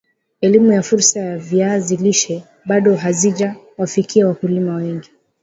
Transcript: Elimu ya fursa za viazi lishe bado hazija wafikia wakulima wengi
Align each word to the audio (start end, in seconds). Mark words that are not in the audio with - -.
Elimu 0.41 0.71
ya 0.73 0.81
fursa 0.81 1.21
za 1.21 1.37
viazi 1.37 1.97
lishe 1.97 2.43
bado 2.65 2.95
hazija 2.95 3.55
wafikia 3.77 4.27
wakulima 4.27 4.75
wengi 4.75 5.11